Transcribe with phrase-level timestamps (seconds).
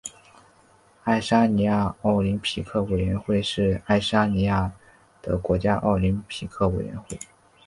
[1.03, 4.71] 爱沙尼亚奥林匹克委员会是爱沙尼亚
[5.21, 7.19] 的国家奥林匹克委员会。